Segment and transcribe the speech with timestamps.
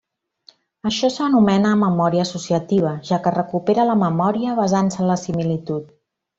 [0.91, 5.97] Això s'anomena memòria associativa, ja que recupera la memòria basant-se en la similitud.